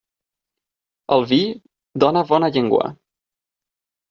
El 1.15 1.27
vi 1.33 1.39
dóna 2.05 2.25
bona 2.33 2.51
llengua. 2.57 2.89